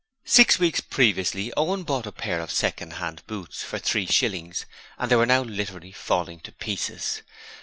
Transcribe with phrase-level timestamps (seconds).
[0.25, 4.65] Six weeks previously Owen bought a pair of second hand boots for three shillings
[4.97, 7.21] and they were now literally falling to pieces.